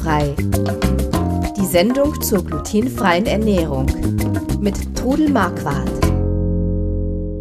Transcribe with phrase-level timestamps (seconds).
[0.00, 0.34] Glutenfrei.
[1.56, 3.86] Die Sendung zur glutenfreien Ernährung
[4.60, 5.90] mit Trudel Marquardt.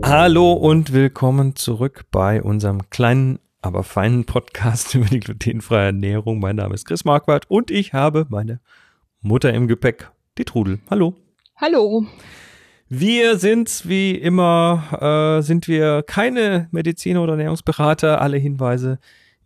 [0.03, 6.39] Hallo und willkommen zurück bei unserem kleinen, aber feinen Podcast über die glutenfreie Ernährung.
[6.39, 8.59] Mein Name ist Chris Marquardt und ich habe meine
[9.21, 10.79] Mutter im Gepäck, die Trudel.
[10.89, 11.15] Hallo.
[11.55, 12.05] Hallo.
[12.89, 18.19] Wir sind wie immer, äh, sind wir keine Mediziner oder Ernährungsberater.
[18.19, 18.99] Alle Hinweise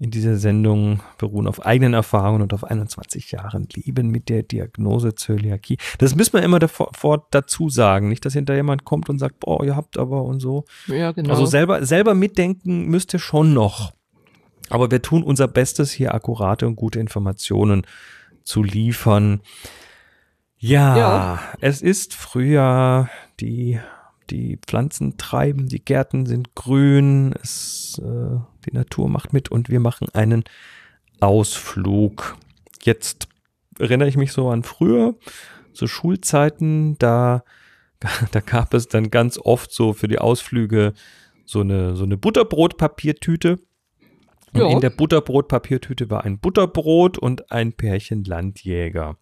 [0.04, 5.16] in dieser Sendung beruhen auf eigenen Erfahrungen und auf 21 Jahren Leben mit der Diagnose
[5.16, 5.78] Zöliakie.
[5.98, 9.64] Das müssen wir immer davor, dazu sagen, nicht, dass hinter jemand kommt und sagt, boah,
[9.64, 10.66] ihr habt aber und so.
[10.88, 11.30] Ja, genau.
[11.30, 13.94] Also selber, selber mitdenken müsst ihr schon noch.
[14.70, 17.88] Aber wir tun unser Bestes, hier akkurate und gute Informationen
[18.44, 19.40] zu liefern.
[20.58, 23.10] Ja, ja, es ist Frühjahr,
[23.40, 23.80] die,
[24.34, 29.80] die Pflanzen treiben, die Gärten sind grün, es, äh, die Natur macht mit und wir
[29.80, 30.44] machen einen
[31.20, 32.36] Ausflug.
[32.81, 33.28] Jetzt
[33.78, 35.16] erinnere ich mich so an früher,
[35.72, 37.44] so Schulzeiten, da,
[38.31, 40.94] da gab es dann ganz oft so für die Ausflüge
[41.45, 43.59] so eine, so eine Butterbrotpapiertüte
[44.54, 44.70] und ja.
[44.70, 49.18] in der Butterbrotpapiertüte war ein Butterbrot und ein Pärchen Landjäger.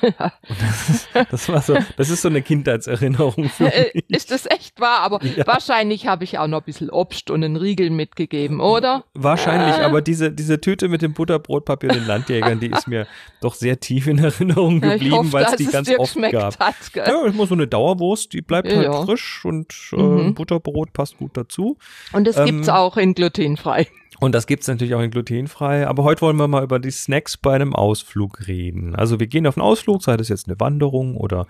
[0.00, 4.04] das, ist, das, war so, das ist so eine Kindheitserinnerung für äh, mich.
[4.08, 5.00] Ist das echt wahr?
[5.00, 5.46] Aber ja.
[5.46, 9.04] wahrscheinlich habe ich auch noch ein bisschen Obst und einen Riegel mitgegeben, oder?
[9.14, 9.84] Wahrscheinlich, äh.
[9.84, 13.06] aber diese, diese Tüte mit dem Butterbrotpapier und den Landjägern, die ist mir
[13.40, 16.58] doch sehr tief in Erinnerung geblieben, weil es die ganz oft gab.
[16.58, 19.02] Hat, ja, immer so eine Dauerwurst, die bleibt halt ja.
[19.04, 20.34] frisch und äh, mhm.
[20.34, 21.78] Butterbrot passt gut dazu.
[22.12, 23.88] Und das ähm, gibt's auch in glutenfrei.
[24.20, 25.86] Und das gibt's natürlich auch in glutenfrei.
[25.86, 28.96] Aber heute wollen wir mal über die Snacks bei einem Ausflug reden.
[28.96, 31.46] Also wir gehen auf einen Ausflug, sei das jetzt eine Wanderung oder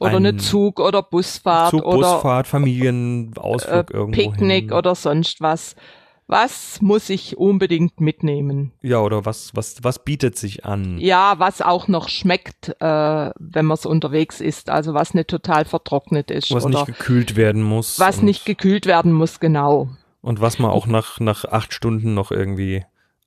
[0.00, 4.72] oder eine Zug- oder Busfahrt Zug, oder Busfahrt, Familienausflug äh, irgendwo Picknick hin.
[4.72, 5.76] oder sonst was.
[6.26, 8.72] Was muss ich unbedingt mitnehmen?
[8.80, 10.96] Ja, oder was, was, was bietet sich an?
[10.98, 14.70] Ja, was auch noch schmeckt, äh, wenn man es unterwegs isst.
[14.70, 16.50] Also was nicht total vertrocknet ist.
[16.50, 18.00] Was oder nicht gekühlt werden muss.
[18.00, 19.90] Was nicht gekühlt werden muss, genau.
[20.24, 22.82] Und was man auch nach, nach acht Stunden noch irgendwie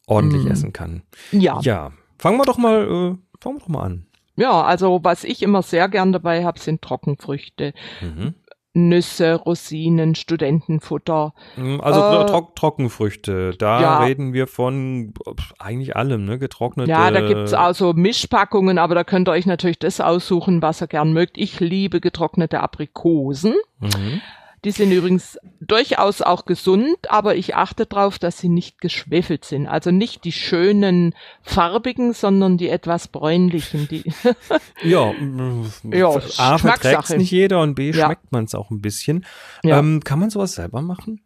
[0.08, 0.52] ordentlich mm.
[0.52, 1.04] essen kann.
[1.32, 1.60] Ja.
[1.62, 1.92] Ja.
[2.18, 4.08] Fangen wir doch mal, äh, fangen wir doch mal an.
[4.36, 7.74] Ja, also was ich immer sehr gern dabei habe, sind Trockenfrüchte.
[8.02, 8.34] Mhm.
[8.74, 11.34] Nüsse, Rosinen, Studentenfutter.
[11.56, 14.00] Mhm, also äh, Tro Trockenfrüchte, da ja.
[14.00, 15.14] reden wir von
[15.60, 16.40] eigentlich allem, ne?
[16.40, 16.90] Getrocknete.
[16.90, 20.82] Ja, da gibt's auch so Mischpackungen, aber da könnt ihr euch natürlich das aussuchen, was
[20.82, 21.38] ihr gern mögt.
[21.38, 23.56] Ich liebe getrocknete Aprikosen.
[23.80, 24.22] Mhm.
[24.68, 29.66] Die sind übrigens durchaus auch gesund, aber ich achte darauf, dass sie nicht geschwefelt sind.
[29.66, 33.88] Also nicht die schönen farbigen, sondern die etwas bräunlichen.
[33.88, 34.04] Die
[34.84, 35.14] ja,
[35.90, 38.30] ja A verträgt nicht jeder und B schmeckt ja.
[38.32, 39.26] man es auch ein bisschen.
[39.64, 39.80] Ja.
[39.80, 41.22] Ähm, kann man sowas selber machen?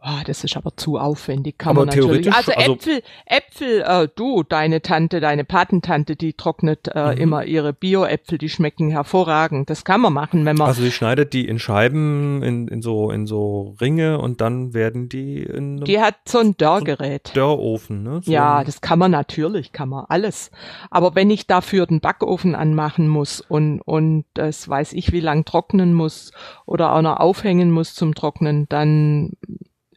[0.00, 2.32] Oh, das ist aber zu aufwendig, kann aber man natürlich.
[2.32, 7.20] Also, also Äpfel, Äpfel, äh, du, deine Tante, deine Patentante, die trocknet äh, mhm.
[7.20, 9.68] immer ihre Bio-Äpfel, die schmecken hervorragend.
[9.70, 10.68] Das kann man machen, wenn man.
[10.68, 15.08] Also sie schneidet die in Scheiben, in, in so in so Ringe und dann werden
[15.08, 15.80] die in.
[15.80, 17.34] Die hat so ein Dörrgerät.
[17.34, 18.20] Dörrofen, ne?
[18.22, 20.52] So ja, das kann man natürlich, kann man alles.
[20.90, 25.44] Aber wenn ich dafür den Backofen anmachen muss und und das weiß ich, wie lang
[25.44, 26.30] trocknen muss
[26.66, 29.32] oder auch noch aufhängen muss zum Trocknen, dann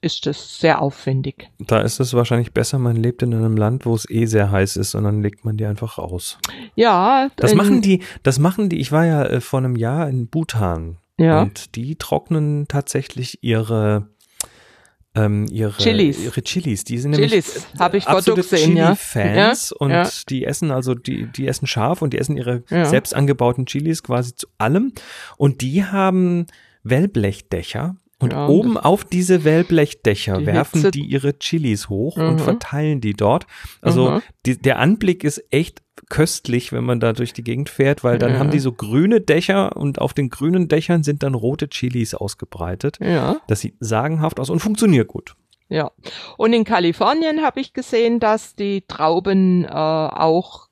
[0.02, 1.50] ist das sehr aufwendig.
[1.60, 4.76] Da ist es wahrscheinlich besser, man lebt in einem Land, wo es eh sehr heiß
[4.78, 6.40] ist und dann legt man die einfach raus.
[6.76, 7.30] Ja.
[7.36, 10.98] Das machen die, das machen die, ich war ja äh, vor einem Jahr in Bhutan.
[11.18, 11.44] Ja.
[11.44, 14.08] Und die trocknen tatsächlich ihre
[15.14, 16.24] ähm, ihre Chilis.
[16.24, 18.96] ihre Chilis, die sind Chilis habe ich vor gesehen, ja.
[18.96, 20.10] Fans ja, und ja.
[20.30, 22.86] die essen also die die essen scharf und die essen ihre ja.
[22.86, 24.94] selbst angebauten Chilis quasi zu allem
[25.36, 26.48] und die haben
[26.84, 30.92] Wellblechdächer und ja, oben auf diese Wellblechdächer die werfen Hitze.
[30.92, 32.30] die ihre Chilis hoch mhm.
[32.30, 33.48] und verteilen die dort.
[33.82, 34.22] Also mhm.
[34.46, 38.34] die, der Anblick ist echt köstlich, wenn man da durch die Gegend fährt, weil dann
[38.34, 38.40] ja.
[38.40, 42.98] haben die so grüne Dächer und auf den grünen Dächern sind dann rote Chilis ausgebreitet.
[43.02, 43.38] Ja.
[43.48, 45.36] Das sieht sagenhaft aus und funktioniert gut.
[45.70, 45.92] Ja.
[46.38, 50.68] Und in Kalifornien habe ich gesehen, dass die Trauben äh, auch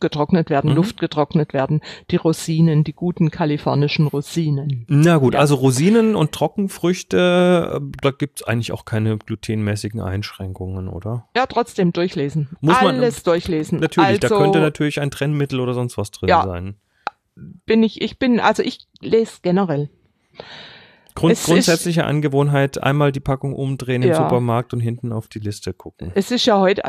[0.00, 0.76] getrocknet werden, mhm.
[0.76, 1.80] Luft getrocknet werden,
[2.10, 4.86] die Rosinen, die guten kalifornischen Rosinen.
[4.88, 5.40] Na gut, ja.
[5.40, 11.28] also Rosinen und Trockenfrüchte, äh, da gibt's eigentlich auch keine glutenmäßigen Einschränkungen, oder?
[11.36, 12.48] Ja, trotzdem durchlesen.
[12.60, 13.80] Muss Alles man, durchlesen.
[13.80, 16.76] Natürlich, also, da könnte natürlich ein Trennmittel oder sonst was drin ja, sein.
[17.36, 19.90] Bin ich, ich bin, also ich lese generell.
[21.14, 24.08] Grund, grundsätzliche ist, Angewohnheit, einmal die Packung umdrehen ja.
[24.08, 26.12] im Supermarkt und hinten auf die Liste gucken.
[26.14, 26.84] Es ist ja heute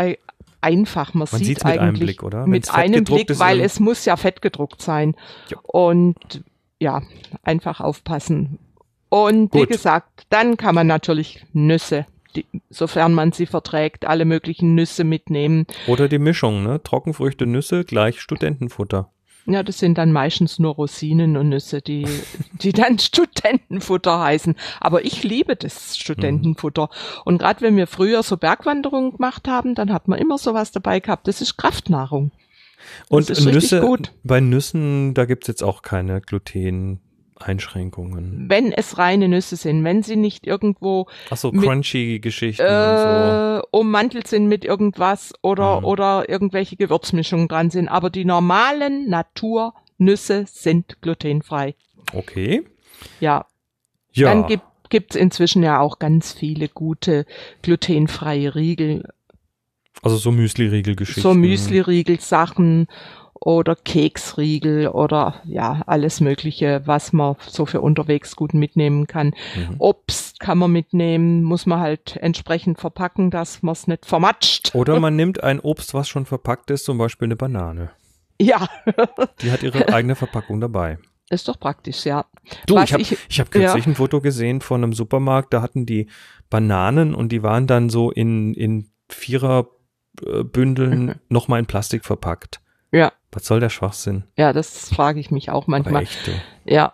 [0.62, 1.14] einfach.
[1.14, 2.48] Man, Man sieht eigentlich einem Blick, oder?
[2.48, 5.16] mit einem Blick, ist, weil es muss ja fettgedruckt sein.
[5.50, 5.58] Ja.
[5.64, 6.44] Und
[6.80, 7.02] ja,
[7.44, 8.60] einfach aufpassen.
[9.10, 9.70] Und Gut.
[9.70, 15.04] wie gesagt, dann kann man natürlich Nüsse die, sofern man sie verträgt, alle möglichen Nüsse
[15.04, 15.66] mitnehmen.
[15.88, 16.82] Oder die Mischung, ne?
[16.84, 19.12] Trockenfrüchte, Nüsse gleich Studentenfutter.
[19.46, 22.06] Ja, das sind dann meistens nur Rosinen und Nüsse, die,
[22.54, 24.56] die dann Studentenfutter heißen.
[24.80, 26.84] Aber ich liebe das Studentenfutter.
[26.84, 27.22] Mhm.
[27.26, 31.00] Und gerade wenn wir früher so Bergwanderungen gemacht haben, dann hat man immer sowas dabei
[31.00, 31.28] gehabt.
[31.28, 32.32] Das ist Kraftnahrung.
[33.10, 34.14] Das und Nüsse, gut.
[34.24, 37.00] bei Nüssen, da gibt's jetzt auch keine Gluten.
[37.42, 38.46] Einschränkungen.
[38.48, 43.64] Wenn es reine Nüsse sind, wenn sie nicht irgendwo Ach so, crunchy Geschichten äh, so.
[43.72, 45.86] ummantelt sind mit irgendwas oder mhm.
[45.86, 51.76] oder irgendwelche Gewürzmischungen dran sind, aber die normalen Naturnüsse sind glutenfrei.
[52.14, 52.64] Okay.
[53.20, 53.46] Ja.
[54.12, 54.30] Ja.
[54.34, 57.26] Dann gibt gibt's inzwischen ja auch ganz viele gute
[57.62, 59.04] glutenfreie Riegel.
[60.02, 61.22] Also so Müsli-Riegel-Geschichten.
[61.22, 62.88] So Müsli-Riegel-Sachen
[63.42, 69.34] oder Keksriegel oder ja, alles Mögliche, was man so für unterwegs gut mitnehmen kann.
[69.56, 69.76] Mhm.
[69.80, 74.76] Obst kann man mitnehmen, muss man halt entsprechend verpacken, dass man es nicht vermatscht.
[74.76, 77.92] Oder man nimmt ein Obst, was schon verpackt ist, zum Beispiel eine Banane.
[78.42, 78.68] Ja.
[79.42, 80.98] Die hat ihre eigene Verpackung dabei.
[81.30, 82.26] Ist doch praktisch, ja.
[82.66, 83.92] Du, was ich habe ich, ich hab kürzlich ja.
[83.92, 86.08] ein Foto gesehen von einem Supermarkt, da hatten die
[86.50, 91.16] Bananen und die waren dann so in, in Viererbündeln mhm.
[91.30, 92.62] nochmal in Plastik verpackt.
[92.92, 93.12] Ja.
[93.32, 94.24] Was soll der Schwachsinn?
[94.38, 96.04] Ja, das frage ich mich auch manchmal.
[96.04, 96.32] echt, du.
[96.66, 96.94] Ja.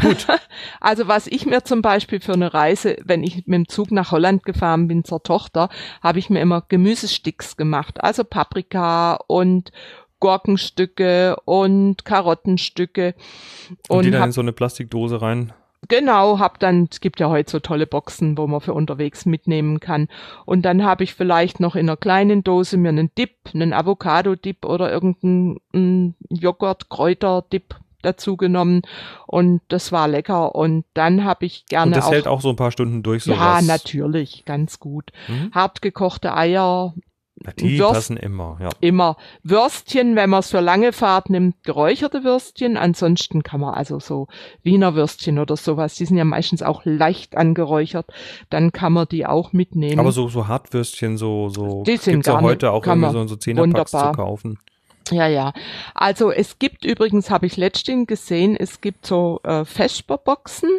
[0.00, 0.26] Gut.
[0.80, 4.12] Also was ich mir zum Beispiel für eine Reise, wenn ich mit dem Zug nach
[4.12, 5.68] Holland gefahren bin zur Tochter,
[6.02, 8.02] habe ich mir immer Gemüsesticks gemacht.
[8.02, 9.72] Also Paprika und
[10.20, 13.14] Gurkenstücke und Karottenstücke.
[13.88, 15.52] Und, und die dann in so eine Plastikdose rein
[15.88, 19.78] Genau, hab dann, es gibt ja heute so tolle Boxen, wo man für unterwegs mitnehmen
[19.78, 20.08] kann.
[20.44, 24.64] Und dann habe ich vielleicht noch in einer kleinen Dose mir einen Dip, einen Avocado-Dip
[24.64, 27.76] oder irgendeinen Joghurt-Kräuter-Dip
[28.06, 28.82] dazu genommen
[29.26, 32.50] und das war lecker und dann habe ich gerne und das auch, hält auch so
[32.50, 33.38] ein paar Stunden durch sowas.
[33.38, 35.10] Ja, natürlich, ganz gut.
[35.28, 35.50] Mhm.
[35.52, 36.94] Hart gekochte Eier,
[37.58, 38.70] die Würst, passen immer, ja.
[38.80, 39.16] Immer.
[39.42, 42.76] Würstchen, wenn man es für lange Fahrt nimmt, geräucherte Würstchen.
[42.76, 44.28] Ansonsten kann man also so
[44.62, 48.06] Wiener Würstchen oder sowas, die sind ja meistens auch leicht angeräuchert.
[48.48, 50.00] Dann kann man die auch mitnehmen.
[50.00, 53.36] Aber so, so Hartwürstchen, so, so die sind gibt's ja heute auch irgendwie so, so
[53.36, 54.58] Zehnerpacks zu kaufen.
[55.10, 55.52] Ja, ja.
[55.94, 60.70] Also es gibt übrigens, habe ich letztens gesehen, es gibt so äh, Vesperboxen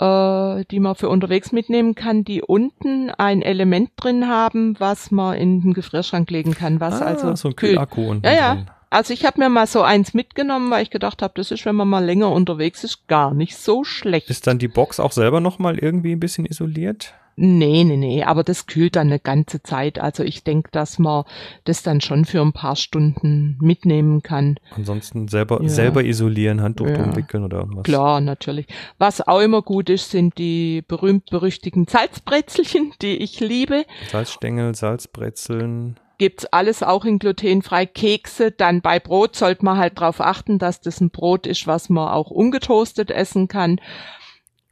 [0.00, 5.36] äh, die man für unterwegs mitnehmen kann, die unten ein Element drin haben, was man
[5.36, 8.66] in den Gefrierschrank legen kann, was ah, also so ein Kühlakku unten ja, ja.
[8.92, 11.76] Also ich habe mir mal so eins mitgenommen, weil ich gedacht habe, das ist, wenn
[11.76, 14.28] man mal länger unterwegs ist, gar nicht so schlecht.
[14.28, 17.14] Ist dann die Box auch selber noch mal irgendwie ein bisschen isoliert?
[17.42, 19.98] Nee, nee, nee, aber das kühlt dann eine ganze Zeit.
[19.98, 21.24] Also ich denke, dass man
[21.64, 24.56] das dann schon für ein paar Stunden mitnehmen kann.
[24.76, 25.68] Ansonsten selber, ja.
[25.70, 27.02] selber isolieren, Handtuch ja.
[27.02, 27.84] umwickeln oder was?
[27.84, 28.66] Klar, natürlich.
[28.98, 33.86] Was auch immer gut ist, sind die berühmt-berüchtigten Salzbrezelchen, die ich liebe.
[34.10, 38.50] Salzstängel, Salzbrezeln gibt's alles auch in glutenfrei Kekse.
[38.50, 42.10] Dann bei Brot sollte man halt darauf achten, dass das ein Brot ist, was man
[42.10, 43.80] auch ungetoastet essen kann.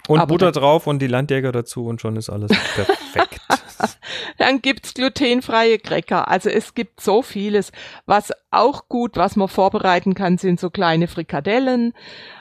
[0.07, 3.41] Und Aber Butter drauf und die Landjäger dazu und schon ist alles perfekt.
[4.39, 6.29] dann gibt's glutenfreie Cracker.
[6.29, 7.73] Also es gibt so vieles.
[8.07, 11.95] Was auch gut, was man vorbereiten kann, sind so kleine Frikadellen.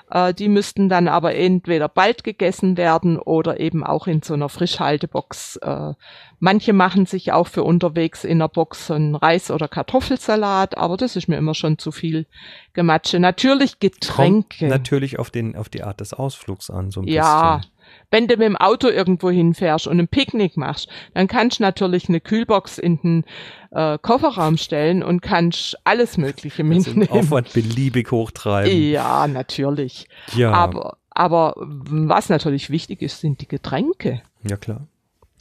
[0.09, 4.49] Äh, die müssten dann aber entweder bald gegessen werden oder eben auch in so einer
[4.49, 5.57] Frischhaltebox.
[5.57, 5.93] Äh,
[6.39, 10.97] manche machen sich auch für unterwegs in der Box so einen Reis- oder Kartoffelsalat, aber
[10.97, 12.25] das ist mir immer schon zu viel
[12.73, 13.19] Gematsche.
[13.19, 14.59] Natürlich Getränke.
[14.59, 17.71] Kommt natürlich auf den, auf die Art des Ausflugs an, so ein ja, bisschen.
[18.11, 22.09] Wenn du mit dem Auto irgendwo hinfährst und ein Picknick machst, dann kannst du natürlich
[22.09, 23.25] eine Kühlbox in den
[23.71, 27.07] äh, Kofferraum stellen und kannst alles Mögliche mitnehmen.
[27.09, 28.71] Also Aufwand beliebig hochtreiben.
[28.71, 30.07] Ja, natürlich.
[30.35, 30.51] Ja.
[30.53, 34.21] Aber, aber was natürlich wichtig ist, sind die Getränke.
[34.43, 34.87] Ja, klar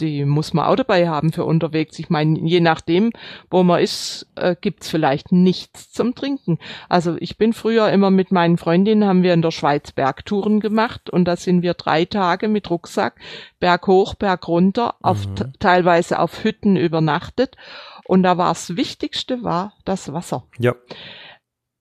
[0.00, 1.98] die muss man auch dabei haben für unterwegs.
[1.98, 3.12] Ich meine, je nachdem,
[3.50, 6.58] wo man ist, äh, gibt's vielleicht nichts zum Trinken.
[6.88, 11.10] Also ich bin früher immer mit meinen Freundinnen, haben wir in der Schweiz Bergtouren gemacht
[11.10, 13.20] und da sind wir drei Tage mit Rucksack
[13.58, 15.52] Berg hoch, Berg runter, auf mhm.
[15.58, 17.56] teilweise auf Hütten übernachtet.
[18.04, 20.44] Und da war das Wichtigste war das Wasser.
[20.58, 20.74] Ja.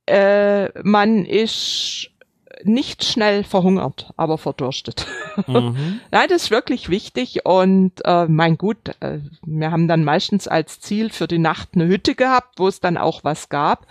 [0.07, 2.11] Äh, man ist
[2.63, 5.07] nicht schnell verhungert, aber verdurstet.
[5.47, 5.99] Mhm.
[6.11, 10.79] Nein, das ist wirklich wichtig und äh, mein gut, äh, wir haben dann meistens als
[10.79, 13.87] Ziel für die Nacht eine Hütte gehabt, wo es dann auch was gab.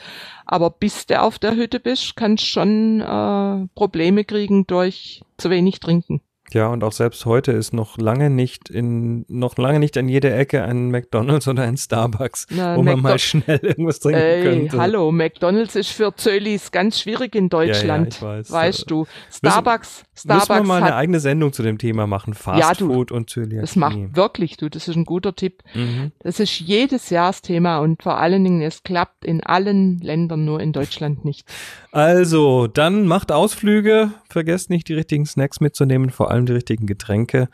[0.46, 5.80] Aber bis du auf der Hütte bist, kannst schon äh, Probleme kriegen durch zu wenig
[5.80, 6.20] trinken.
[6.52, 10.36] Ja, und auch selbst heute ist noch lange nicht in, noch lange nicht an jeder
[10.36, 14.42] Ecke ein McDonalds oder ein Starbucks, Na, wo McDo man mal schnell irgendwas trinken Ey,
[14.42, 14.78] könnte.
[14.78, 18.20] Hallo, McDonalds ist für Zölis ganz schwierig in Deutschland.
[18.20, 18.50] Ja, ja, weiß.
[18.52, 19.06] Weißt du.
[19.32, 20.48] Starbucks, müssen, Starbucks.
[20.48, 22.34] Müssen wir mal eine eigene Sendung zu dem Thema machen.
[22.34, 23.60] Fast ja, du, Food und Zöliakie.
[23.60, 25.62] Das macht wirklich, du, das ist ein guter Tipp.
[25.72, 26.12] Mhm.
[26.20, 30.44] Das ist jedes Jahr das Thema und vor allen Dingen, es klappt in allen Ländern,
[30.44, 31.48] nur in Deutschland nicht.
[31.90, 37.48] Also, dann macht Ausflüge, vergesst nicht die richtigen Snacks mitzunehmen, vor allem die richtigen Getränke.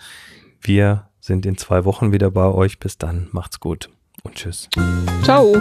[0.60, 2.78] Wir sind in zwei Wochen wieder bei euch.
[2.78, 3.88] Bis dann, macht's gut
[4.22, 4.68] und tschüss.
[5.22, 5.56] Ciao.